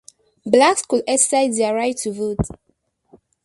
Blacks 0.47 0.81
could 0.81 1.03
exercise 1.07 1.57
their 1.59 1.75
right 1.75 1.95
to 1.95 2.11
vote. 2.11 2.39